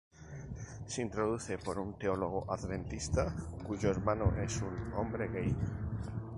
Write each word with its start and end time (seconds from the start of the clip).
Se 0.87 1.03
introduce 1.03 1.59
por 1.59 1.77
un 1.77 1.95
teólogo 1.95 2.51
Adventista 2.51 3.35
cuyo 3.67 3.91
hermano 3.91 4.35
es 4.41 4.59
un 4.63 4.91
hombre 4.95 5.27
gay. 5.27 5.55